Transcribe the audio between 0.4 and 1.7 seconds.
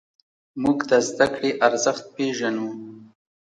موږ د زدهکړې